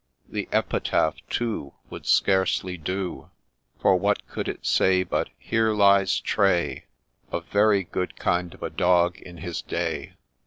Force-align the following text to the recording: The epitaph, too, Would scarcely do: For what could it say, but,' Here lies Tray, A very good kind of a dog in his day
The 0.27 0.49
epitaph, 0.51 1.17
too, 1.29 1.75
Would 1.91 2.07
scarcely 2.07 2.75
do: 2.75 3.29
For 3.79 3.95
what 3.97 4.27
could 4.27 4.47
it 4.47 4.65
say, 4.65 5.03
but,' 5.03 5.29
Here 5.49 5.73
lies 5.73 6.19
Tray, 6.19 6.85
A 7.31 7.41
very 7.41 7.83
good 7.83 8.15
kind 8.15 8.51
of 8.55 8.63
a 8.63 8.71
dog 8.71 9.17
in 9.19 9.37
his 9.37 9.61
day 9.61 10.15